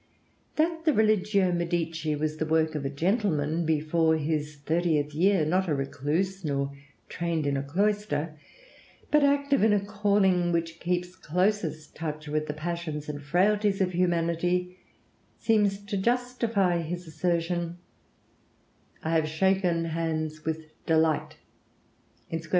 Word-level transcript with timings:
That 0.55 0.85
the 0.85 0.93
'Religio 0.93 1.51
Medici' 1.51 2.15
was 2.15 2.37
the 2.37 2.45
work 2.47 2.73
of 2.73 2.83
a 2.83 2.89
gentleman 2.89 3.67
before 3.67 4.17
his 4.17 4.55
thirtieth 4.55 5.13
year, 5.13 5.45
not 5.45 5.67
a 5.67 5.75
recluse 5.75 6.43
nor 6.43 6.75
trained 7.07 7.45
in 7.45 7.55
a 7.55 7.61
cloister, 7.61 8.35
but 9.11 9.23
active 9.23 9.61
in 9.61 9.73
a 9.73 9.79
calling 9.79 10.51
which 10.51 10.79
keeps 10.79 11.15
closest 11.15 11.95
touch 11.95 12.27
with 12.27 12.47
the 12.47 12.53
passions 12.55 13.09
and 13.09 13.21
frailties 13.21 13.79
of 13.79 13.91
humanity, 13.91 14.75
seems 15.37 15.79
to 15.85 15.97
justify 15.97 16.81
his 16.81 17.05
assertion, 17.05 17.77
"I 19.03 19.11
have 19.11 19.27
shaken 19.27 19.85
hands 19.85 20.43
with 20.45 20.65
delight 20.87 21.35
[_sc. 22.31 22.47